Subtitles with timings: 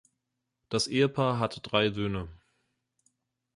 [0.69, 2.27] Das Ehepaar hat drei Söhne.